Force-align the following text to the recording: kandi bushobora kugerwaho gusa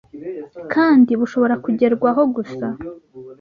kandi 0.73 1.11
bushobora 1.19 1.55
kugerwaho 1.63 2.21
gusa 2.35 2.67